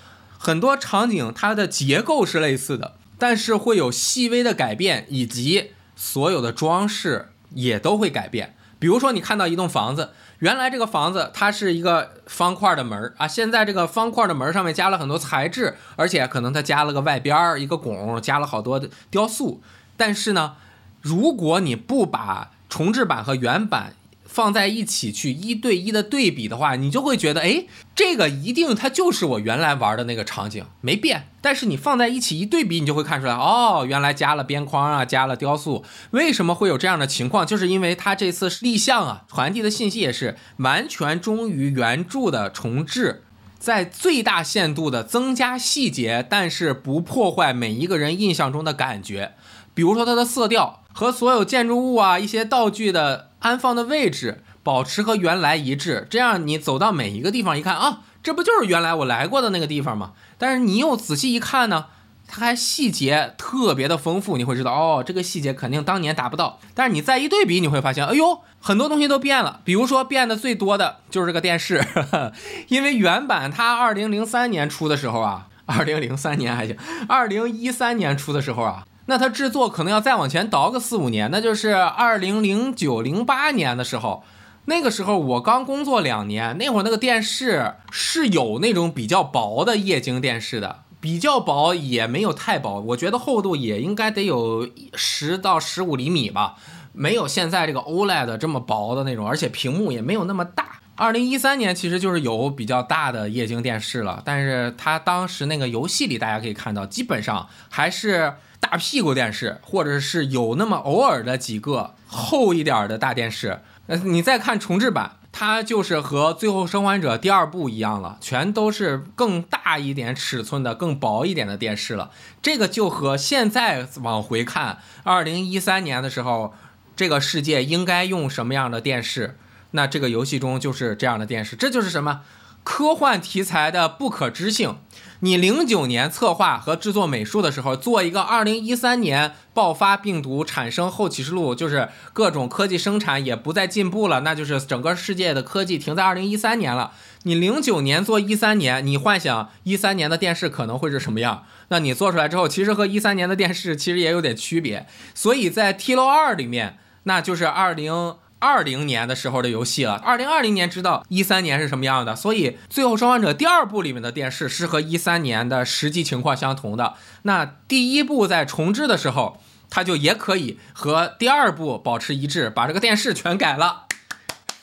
[0.45, 8.57] 很多场景它的结构是类似的，但是会有细微的改变，以及所有的装饰也都会改变。
[8.81, 19.63] 比如说，你看到一栋房子，原来这个房子它是一个方块的门啊，现在这个方块的门上面加了很多材质，而且可能它加了个外边儿一个拱，加了好多的雕塑。
[19.97, 20.57] 但是呢，
[21.01, 23.95] 如果你不把重置版和原版，
[24.33, 31.29] 放在一起去一对一的对比的话，你就会觉得，哎，这个一定它就是我原来玩的那个场景没变。
[31.43, 35.85] 但是你放在一起一对比，你就会看出来，哦，原来加了边框啊，加了雕塑。
[36.13, 37.47] 为什么会有这样的情况？
[37.47, 43.25] 就是因为它这次立项啊，传递的信息也是完全忠于原著的重置，
[43.59, 49.33] 在最大限度的增加细节，但是不破坏每一个人印象中的感觉。
[49.75, 53.32] 比如说它的色调和所有建筑物啊一些道具的。
[53.43, 60.13] 安放的位置保持和原来一致，这样你走到每一个地方一看啊，这不就是原来我来过的那个地方吗？
[60.39, 61.87] 但是你又仔细一看呢，
[62.29, 66.61] 它还细节特别的丰富，你会知道哦，这个细节肯定当年达不到。
[66.75, 69.61] 但是你再一对比，你会发现，哎呦，很多东西都变了。
[69.65, 71.85] 比如说变得最多的就是这个电视，
[72.69, 76.77] 因为原版它二零零三年出的时候啊，二零零三年还行，
[77.09, 78.87] 二零一三年出的时候啊。
[79.07, 84.23] 那它制作可能要再往前倒个四五年，那就是二零零九零八年的时候，
[84.67, 96.55] 那个时候我刚工作两年，那会儿那个电视是有那种比较薄的液晶电视的，比较薄也没有太薄，我觉得厚度也应该得有十到十五厘米吧，
[96.93, 100.82] 没有现在这个 OLED 这么薄的那种，而且屏幕也没有那么大。
[101.03, 108.35] 二零一三年其实就是有比较大的液晶电视了，但是它当时那个游戏里大家可以看到，基本上还是。
[108.63, 122.13] 大屁股电视，或者是有那么偶尔的几个厚一点的大电视，呃，你再看重置版，它就是和《最后生还者》第二部一样了，全都是更大一点尺寸的、更薄一点的电视了。
[122.41, 126.55] 这个就和现在往回看，二零一三年的时候，
[126.95, 129.37] 这个世界应该用什么样的电视，
[129.73, 132.23] 那这个游戏中就是这样的电视，这就是什么？
[132.65, 134.77] 科幻题材的不可知性。
[135.19, 146.93] 你零九年策划和制作美术的时候，做一个二零一三年爆发病毒产生后启示录，就是各种科技生产也不再进步了，那就是整个世界的科技停在二零一三年了。
[147.25, 151.45] 你零九年做一三年，你幻想一三年的电视可能会是什么样？
[151.67, 154.87] 那你做出来之后，其实和一三年的电视其实也有点区别。
[155.17, 158.15] 所以在 T 六二里面，那就是二零。
[158.43, 166.95] 二零年的时候的游戏了，二零二零年知道一三年是什么样的，所以《最后生还者》第二部里面的电视是和一三年的实际情况相同的。
[167.23, 173.85] 那第一部在重置的时候，它就也可以和第二部保持一致，把这个电视全改了。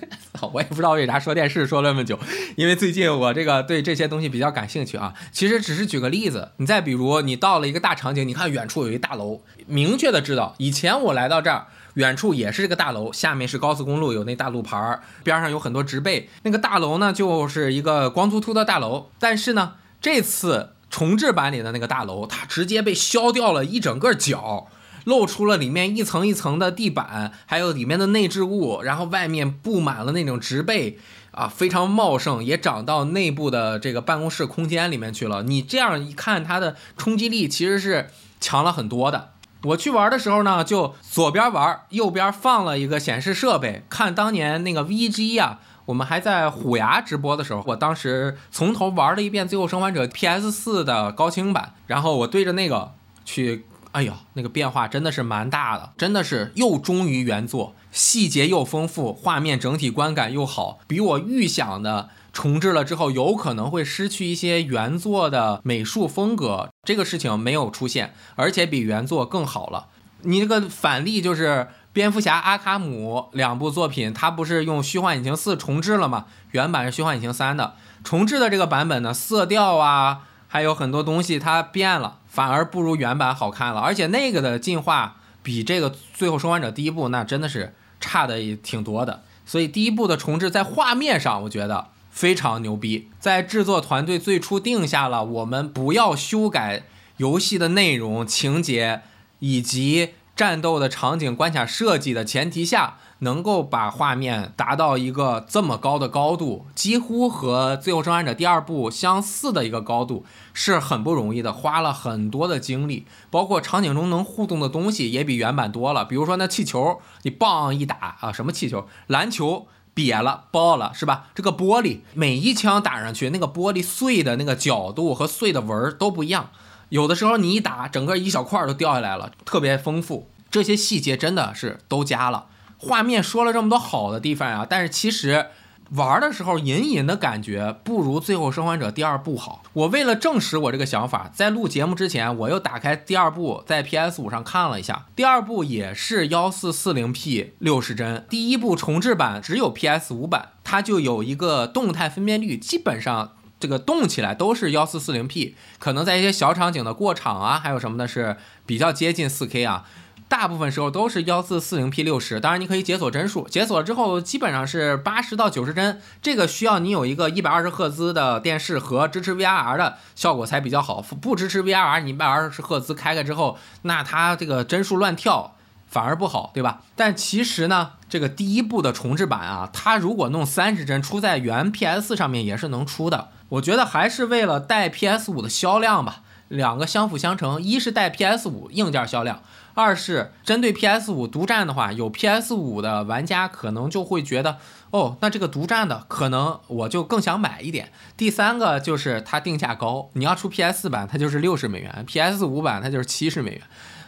[0.52, 2.18] 我也不知道为啥说电视说那么久，
[2.56, 5.12] 因为最近我这个对这些东西比较感兴趣啊。
[5.30, 19.10] 其实只是举个例子，你再比如你到了一个大场景，你看远处有一大楼，明确的知道以前我来到这儿，远处也是这个大楼，下面是高速公路，有那大路牌儿，边上有很多植被，那个大楼呢就是一个光秃秃的大楼。
[19.18, 24.68] 但是呢，这次重置版里的那个大楼，它直接被削掉了一整个角。
[25.04, 30.96] 露出了里面一层一层的地板，还有里面的内置物，然后外面布满了那种植被，
[31.32, 35.42] 啊，非常茂盛，也长到内部的这个办公室空间里面去了。
[35.42, 39.30] 你这样一看，它的冲击力其实是强了很多的。
[39.64, 52.92] 我去玩的时候呢，就左边玩，右边放了一个显示设备，看当年那个 VG 啊，我们还在虎牙直播的时候，我当时从头玩了一遍《最后生还者》PS4 的高清版，然后我对着那个
[53.24, 53.66] 去。
[53.92, 69.86] 哎呦，那个变化真的是蛮大的，真的是又忠于原作，细节又丰富，画面整体观感又好，比我预想的重置了之后有可能会失去一些原作的美术风格，这个事情没有出现，而且比原作更好了。
[70.22, 76.26] 你这个反例就是蝙蝠侠、阿卡姆两部作品，它不是用虚幻引擎四重置了吗？
[76.50, 82.18] 原版是虚幻引擎三的，重置的这个版本呢，色调啊，还有很多东西它变了。
[82.26, 89.22] 反而不如原版好看了，而且那个的进化比这个《最后生还者》第一部那真的是差的也挺多的。
[89.46, 93.08] 所以第一部的重置在画面上，我觉得非常牛逼。
[93.18, 96.84] 在制作团队最初定下了我们不要修改
[97.16, 99.02] 游戏的内容、情节
[99.40, 102.98] 以及战斗的场景、关卡设计的前提下。
[103.22, 116.04] 能够把画面达到一个这么高的高度，几乎和《最后生还者》第二部相似的一个高度，是很不容易的，花了很多的精力，包括场景中能互动的东西也比原版多了。
[116.04, 118.88] 比如说那气球，你棒一打啊，什么气球？
[119.06, 121.28] 篮球瘪了，爆了，是吧？
[121.34, 126.50] 这个玻璃，每一枪打上去，那个玻璃碎的那个角度和碎的纹儿都不一样，
[126.88, 130.28] 有的时候你一打，整个一小块儿都掉下来了，特别丰富。
[130.50, 132.46] 这些细节真的是都加了。
[132.76, 135.46] 画面说了这么多好的地方啊，但是其实
[135.94, 139.62] 玩的时候隐隐的感觉不如《最后生还者》第二部好。
[139.74, 159.84] 我为了证实我这个想法，在录节目之前，我又打开第二部，在 PS 五上看了一下，第二部也是幺四四零 P 六十帧，第一部重置版只有 PS 五版，它就有一个动态分辨率，基本上这个动起来都是幺四四零 P，可能在一些小场景的过场啊，还有什么的是比较接近四 K 啊。
[160.32, 171.02] 大部分时候都是幺四四零 P 六十，当然你可以解锁帧数，解锁了之后基本上是八十到九十帧，这个需要你有一个一百二十赫兹的电视和支持 VRR 的效果才比较好。
[171.02, 175.54] 不支持 VRR，你一百二十赫兹开开之后，那它这个帧数乱跳
[175.86, 176.80] 反而不好，对吧？
[176.96, 183.28] 但其实呢，这个第一部的重置版啊，它如果弄三十帧出在原 PS 上面也是能出的。
[183.50, 186.21] 我觉得还是为了带 PS 五的销量吧，
[186.52, 189.42] 两个相辅相成，一是带 PS 五硬件销量。
[189.74, 194.58] 二是针对 PS 五独占的话，有 PS 五的玩家可能就会觉得，
[194.90, 197.90] 哦，那这个独占的可能我就更想买一点。
[198.14, 203.62] 第三个就是它定价高，你要出 PS 四版，它就是六十美元；PS 五版它就是七十美元。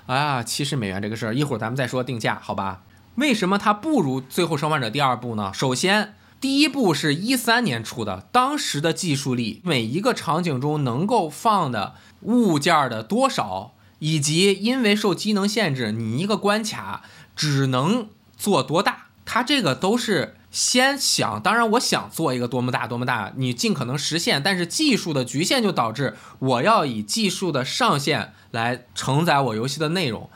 [0.06, 2.82] 啊，七十美元这个事儿，一会儿咱们再说定价，好吧？
[3.14, 5.50] 为什么它不如《最后生还者》第二部呢？
[5.54, 11.94] 首先，第一部是一三年出的，当时的技术力，每一个场景中能够放的
[12.24, 13.72] 物件的多少。
[14.00, 17.02] 以及因为受机能限制，你一个关卡
[17.34, 19.06] 只能做多大？
[19.24, 30.28] 它这个都是先想，当然我想做一个多么大多么大，你尽可能实现，但是技术的局限就导致我要以技术的上限来承载我游戏的内容。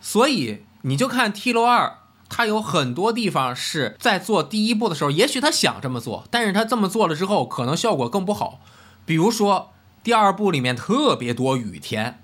[0.00, 1.86] 所以你就看《T 楼二》，
[2.30, 8.60] 它有很多地方是在做第一步的时候，也许他想这么做，但是他这么做了之后，可能效果更不好。
[9.04, 9.73] 比如说
[10.04, 12.20] 第二部里面特别多雨天。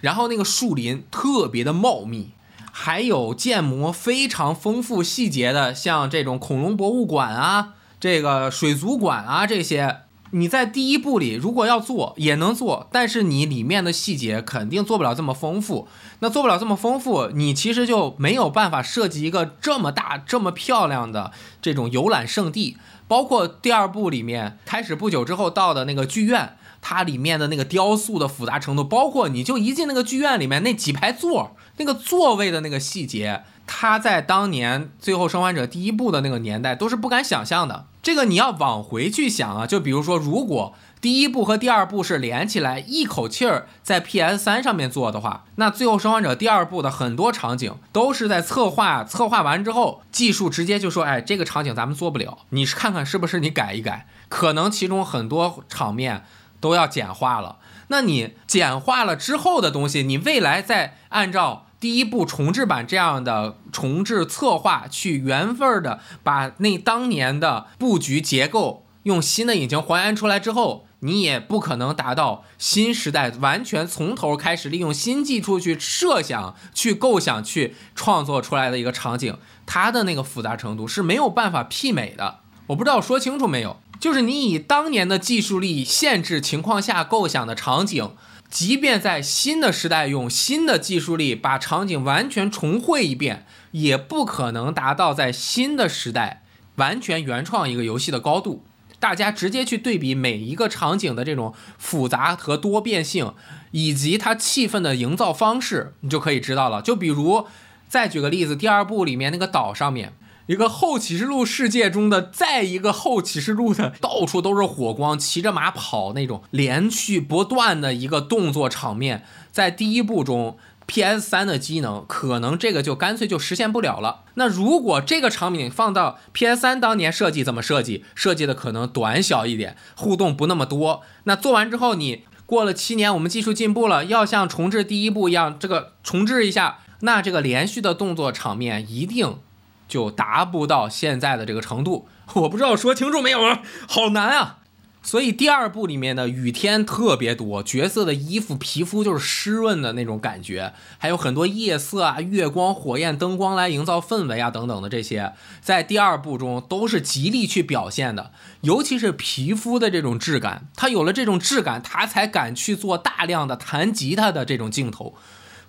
[0.00, 2.30] 然后那个树林特别的茂密，
[2.70, 15.88] 还有建模非常丰富细节的，像这种恐龙博物馆啊，这个水族馆啊这些，你在第一部里如果要做也能做，但是你里面的细节肯定做不了这么丰富。
[16.20, 22.76] 那做不了这么丰富，你其实就没有办法设计一个这么大、这么漂亮的这种游览胜地。
[23.08, 26.54] 包括第二部里面开始不久之后到的那个剧院。
[26.80, 37.86] 它里面的那个雕塑的复杂程度，包括你就一进那个剧院里面那几排座，那个座位的那个细节，它在当年《最后生还者》第一部的那个年代都是不敢想象的。
[38.02, 56.24] 这个你要往回去想啊，就比如说，如果第一部和第二部是连起来一口气儿在 PS 三上面做的话，那《最后生还者》第二部的很多场景都是在策划策划完之后，技术直接就说，哎，这个场景咱们做不了，你是看看是不是你改一改，可能其中很多场面
[56.60, 57.58] 都要简化了。
[57.88, 70.84] 那你简化了之后的东西，你未来再按照第一部重置版这样的重置策划去原味的把那当年的布局结构用新的引擎还原出来之后。
[71.00, 82.40] 你也不可能达到新时代完全从头开始利用新技术去设想、去构想、去创作出来的一个场景，它的那个复杂程度是没有办法媲美的。
[82.66, 83.76] 我不知道说清楚没有？
[84.00, 88.12] 就是你以当年的技术力限制情况下构想的场景，
[88.48, 96.44] 即便在新的时代用新的技术力把场景完全重绘一遍，也不可能达到在新的时代
[96.76, 98.64] 完全原创一个游戏的高度。
[99.00, 103.32] 大家直接去对比每一个场景的这种复杂和多变性，
[103.70, 106.82] 以及它气氛的营造方式，你就可以知道了。
[106.82, 107.46] 就比如，
[107.88, 110.12] 再举个例子，第二部里面那个岛上面，
[110.48, 120.58] 一个后启示录世界中的再一个后启示录的，到处都是火光，骑着马跑那种连续不断的一个动作场面，在第一部中。
[120.90, 121.20] P.S.
[121.20, 124.24] 三的机能可能这个就干脆就实现不了了。
[124.36, 126.62] 那如果这个场景放到 P.S.
[126.62, 128.06] 三当年设计怎么设计？
[128.14, 131.02] 设计的可能短小一点，互动不那么多。
[131.24, 139.40] 那做完之后，你过了七年，我们技术进步了，要像重置第一部一样，这个重置一下，那这个连续的动作场面一定
[139.88, 142.06] 就达不到现在的这个程度。
[142.34, 143.62] 我不知道说清楚没有啊？
[143.88, 144.58] 好难啊！
[145.00, 155.32] 所以第二部里面的雨天特别多，角色的衣服皮肤就是湿润的那种感觉，还有很多夜色啊、月光、火焰、灯光来营造氛围啊等等的这些，
[155.62, 165.14] 在第二部中都是极力去表现的，尤其是皮肤的这种质感，他有了这种质感，他才敢去做大量的弹吉他的这种镜头。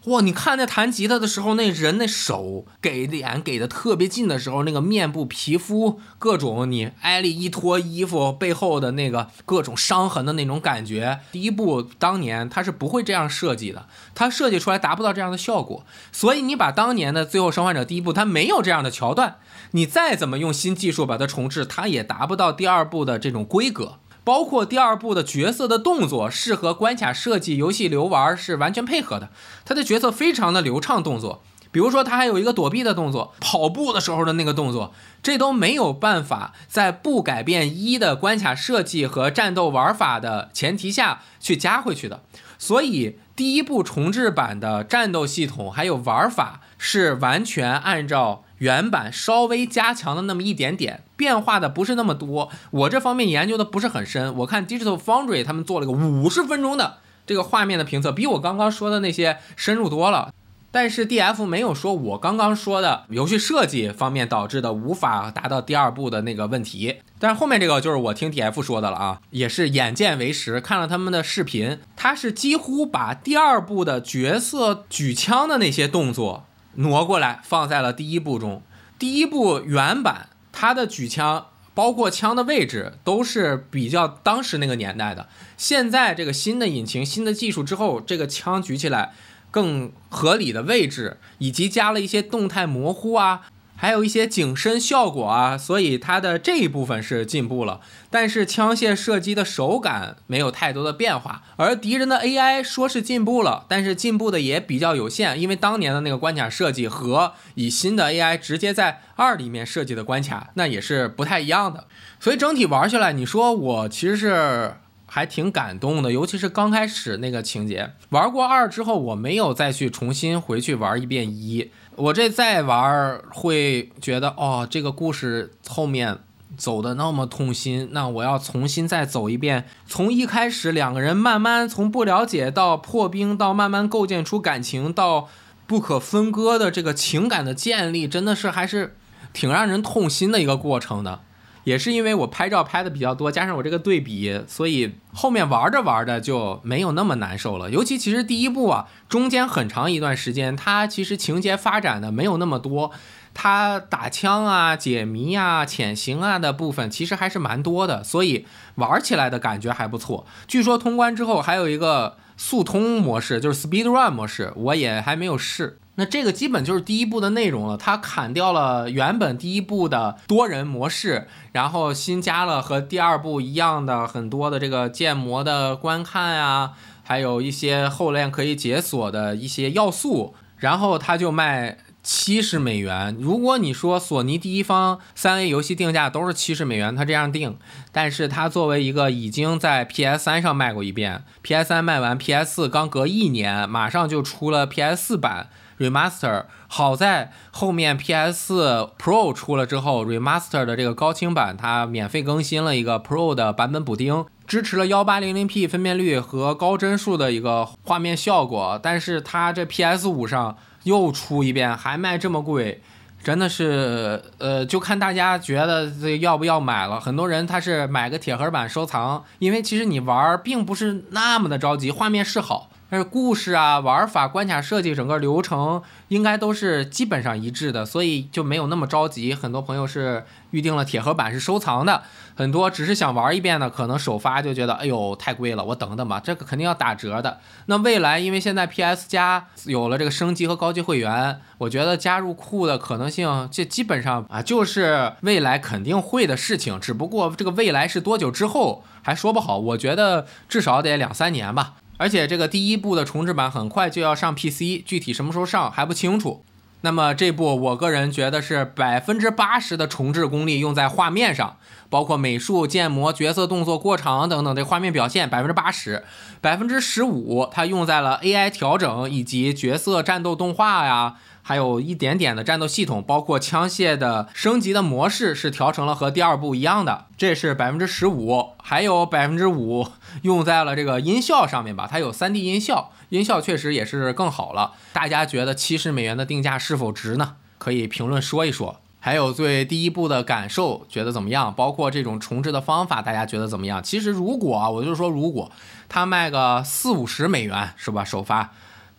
[0.06, 19.36] 哇，你看那弹吉他的时候，那人那手给脸给的特别近的时候，那个面部皮肤各种，你艾丽一脱衣服背后的那个各种伤痕的那种感觉，第一部当年他是不会这样设计的，他设计出来达不到这样的效果，所以你把当年的《最后生还者》第一部，它没有这样的桥段，
[19.72, 24.00] 你再怎么用新技术把它重置，它也达不到第二部的这种规格。
[24.30, 29.30] 包括第二部的角色的动作是和关卡设计、游戏流玩是完全配合的，
[29.66, 42.22] 他的角色非常的流畅，动作，比如说他还有一个躲避的动作，跑步的时候的那个动作，这都没有办法在不改变一的关卡设计和战斗玩法的前提下去加回去的，
[42.60, 48.44] 所以第一部重置版的战斗系统还有玩法是完全按照。
[48.60, 52.50] 原版稍微加强了那么一点点，变化的不是那么多。
[52.72, 54.34] 我这方面研究的不是很深。
[54.38, 60.34] 我看 Digital Foundry 他们做了个五十分钟的这个画面的评测，比我刚刚说的那些深入多了。
[60.72, 66.98] 但是 DF 没有说我刚刚说的游戏设计方面导致的无法达到第二部的那个问题。
[67.18, 76.46] 但是后面这个就是我听 DF 说的了啊，也是眼见为实，看了他们的视频，他是几乎把第二部的角色举枪的那些动作。
[76.76, 78.62] 挪过来放在了第一部中，
[78.98, 85.28] 第一部原版它的举枪，包括枪的位置都是比较当时那个年代的。
[85.58, 89.14] 现在这个新的引擎、新的技术之后，这个枪举起来
[89.52, 93.42] 更合理的位置，以及加了一些动态模糊啊。
[93.82, 101.44] 还有一些景深效果啊，所以它的这一部分是进步了，但是枪械射击的手感没有太多的变化。
[101.56, 111.86] 而敌人的 AI 说是进步了，但是进步的也比较有限，因为当年的那个关卡设计和以新的 AI 直接在二里面设计的关卡，那也是不太一样的。
[112.20, 114.74] 所以整体玩下来，你说我其实是
[115.06, 117.94] 还挺感动的，尤其是刚开始那个情节。
[118.10, 121.72] 玩过二之后，我没有再去重新回去玩一遍一。
[122.00, 126.18] 我这再玩会觉得哦，这个故事后面
[126.56, 135.28] 走的那么痛心，那我要重新再走一遍，从一开始两个人慢慢从不了解到破冰，到慢慢构建出感情，到
[135.68, 138.96] 不可分割的这个情感的建立，真的是还是
[139.34, 141.20] 挺让人痛心的一个过程的。
[141.64, 147.70] 也是因为我拍照拍的比较多，加上我这个对比，所以后面玩着玩着就没有那么难受了。
[147.70, 152.92] 尤其其实第一部啊，中间很长一段时间，它其实情节发展的没有那么多，
[153.34, 158.46] 它打枪啊、解谜啊、潜行啊的部分其实还是蛮多的，所以
[158.76, 160.26] 玩起来的感觉还不错。
[160.48, 165.78] 据说通关之后还有一个速通模式，就是 Speed Run 模式，我也还没有试。
[166.00, 176.72] 那这个基本就是第一部的内容了，它砍掉了原本第一部的多人模式，然后新加了和第二部一样的很多的这个建模的观看啊，
[177.04, 181.78] 还有一些后链可以解锁的一些要素，然后它就卖。
[182.02, 183.16] 七十美元。
[183.20, 187.58] 如果你说索尼第一方三 A 游戏定价都是七十美元，它这样定，
[187.92, 195.50] 但是它作为一个已经在 PS 三上卖过一遍，PS 三卖完，PS 四刚隔一年，马上就出了 PS 四版
[195.80, 196.44] Remaster。
[196.68, 210.58] 好在后面 PS 四 Pro 出了之后，Remaster 的这个高清版它免费更新了一个 Pro 的版本补丁，支持了幺八零零 P 分辨率和高帧数的一个画面效果，但是它这 PS 五上。
[210.84, 212.82] 又出一遍，还卖这么贵，
[213.22, 217.02] 真的是，呃，就看大家觉得这要不要买了。
[217.02, 222.70] 很多人他是买个铁盒版收藏，因为其实你玩并不是那么的着急，画面是好。
[222.90, 229.34] 但是故事啊、玩法、关卡设计、整个流程应该都是基本上一致的，所以就没有那么着急。
[229.34, 232.02] 很多朋友是预定了铁盒版是收藏的，
[232.36, 237.40] 很多只是想玩一遍的，可能首发就觉得哎呦太贵了，我等等吧，这个肯定要打折的。
[237.68, 249.60] 那未来因为现在 PS 加有了这个升级和高级会员，我觉得加入库的可能性这基本上啊就是未来肯定会的事情，只不过这个未来是多久之后还说不好。
[249.60, 251.76] 我觉得至少得两三年吧。
[252.00, 256.46] 而且这个第一部的重置版很快就要上 PC，具体什么时候上还不清楚。
[256.82, 261.58] 那么这部我个人觉得是百分之八十的重置功力用在画面上，
[261.90, 266.06] 包括美术、建模、角色动作过场等等这画面表现，百分之八十，
[266.40, 271.18] 百分之十五它用在了 AI 调整以及角色战斗动画呀。
[271.50, 279.88] 还有一点点的战斗系统，包括枪械的升级的模式是调成了和第二部一样的，这是百分之十五，还有百分之五
[280.22, 284.74] 用在了这个音效上面吧，它有 3D 音效，音效确实也是更好了。
[284.94, 287.38] 大家觉得七十美元的定价是否值呢？
[287.58, 288.80] 可以评论说一说。
[289.00, 291.52] 还有对第一部的感受觉得怎么样？
[291.56, 293.82] 包括这种重置的方法，大家觉得怎么样？
[293.82, 295.52] 其实如果啊我就说，如果
[295.88, 298.52] 它卖个四五十美元是吧，首发。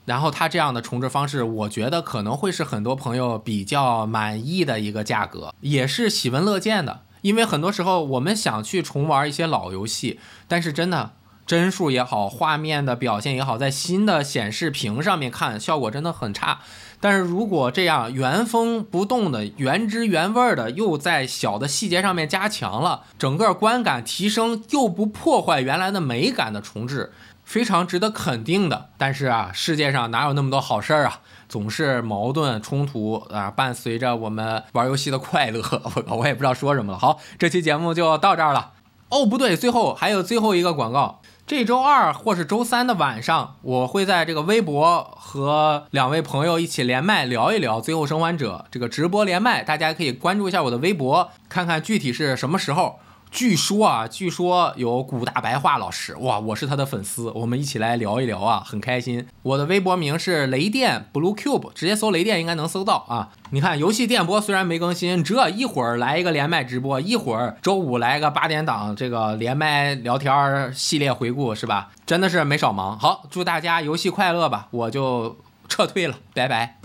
[0.05, 7.03] 然后它这样的重置方式，我觉得可能会是很多朋友比较满意的一个价格，也是喜闻乐见的。
[7.23, 11.13] 因为很多时候我们想去重玩一些老游戏，但是真的
[11.47, 16.61] 帧数也好，画面的表现也好，在新的显示屏上面看效果真的很差。
[17.03, 27.13] 但是如果这样原封不动的、原汁原味儿的，又在小的细节上面加强了，整个观感提升又不破坏原来的美感的重置。
[27.51, 31.19] 非常值得肯定的，但是啊，世界上哪有那么多好事儿啊？
[31.49, 35.61] 总是矛盾冲突啊，伴随着我们玩游戏的快乐。
[36.07, 36.99] 我我也不知道说什么了。
[37.01, 38.75] 好，这期节目就到这儿了。
[39.09, 41.21] 哦，不对，最后还有最后一个广告。
[41.45, 53.01] 这周二或是周三的晚上，我会在这个微博和两位朋友一起连麦聊一聊《最后生还者》这个直播连麦，大家可以关注一下我的微博，看看具体是什么时候。
[53.31, 59.27] 据说啊，据说有古大白话老师哇，我是他的粉丝，我们一起来聊一聊啊，很开心。
[59.43, 63.31] 我的微博名是雷电 Blue Cube，直接搜雷电应该能搜到啊。
[63.51, 71.91] 你看游戏电波虽然没更新，这一会儿来一个连麦直播，一会儿周五来个八点档这个连麦聊天系列回顾是吧？
[72.05, 72.99] 真的是没少忙。
[72.99, 76.79] 好，祝大家游戏快乐吧，我就撤退了，拜拜。